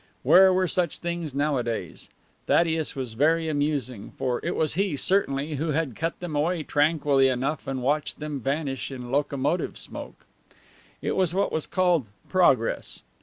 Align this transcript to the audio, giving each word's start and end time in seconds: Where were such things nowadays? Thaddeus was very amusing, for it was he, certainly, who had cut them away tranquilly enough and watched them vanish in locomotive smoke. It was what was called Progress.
Where 0.23 0.51
were 0.51 0.67
such 0.67 0.97
things 0.97 1.35
nowadays? 1.35 2.09
Thaddeus 2.47 2.95
was 2.95 3.13
very 3.13 3.47
amusing, 3.47 4.13
for 4.17 4.39
it 4.43 4.55
was 4.55 4.73
he, 4.73 4.97
certainly, 4.97 5.57
who 5.57 5.73
had 5.73 5.95
cut 5.95 6.19
them 6.19 6.35
away 6.35 6.63
tranquilly 6.63 7.27
enough 7.27 7.67
and 7.67 7.83
watched 7.83 8.19
them 8.19 8.39
vanish 8.41 8.89
in 8.89 9.11
locomotive 9.11 9.77
smoke. 9.77 10.25
It 11.03 11.15
was 11.15 11.35
what 11.35 11.51
was 11.51 11.67
called 11.67 12.07
Progress. 12.29 13.03